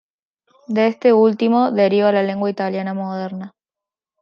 De 0.65 0.87
este 0.87 1.13
último 1.13 1.69
deriva 1.71 2.11
la 2.11 2.23
lengua 2.23 2.49
italiana 2.49 2.95
moderna. 2.95 3.51